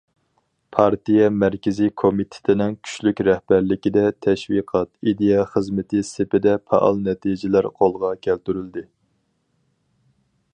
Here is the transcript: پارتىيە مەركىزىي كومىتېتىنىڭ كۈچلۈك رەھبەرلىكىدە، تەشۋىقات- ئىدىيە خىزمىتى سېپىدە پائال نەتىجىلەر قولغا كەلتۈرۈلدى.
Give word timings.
پارتىيە 0.75 1.25
مەركىزىي 1.41 1.91
كومىتېتىنىڭ 2.03 2.73
كۈچلۈك 2.87 3.21
رەھبەرلىكىدە، 3.27 4.05
تەشۋىقات- 4.27 5.11
ئىدىيە 5.13 5.45
خىزمىتى 5.53 6.01
سېپىدە 6.13 6.57
پائال 6.71 7.01
نەتىجىلەر 7.11 7.69
قولغا 7.83 8.13
كەلتۈرۈلدى. 8.29 8.87